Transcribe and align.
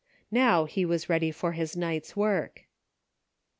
Now 0.31 0.65
he 0.65 0.83
was 0.83 1.09
ready 1.09 1.29
for 1.29 1.51
his 1.51 1.77
night's 1.77 2.15
work. 2.15 2.61